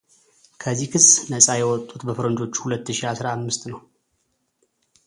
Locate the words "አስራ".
3.13-3.25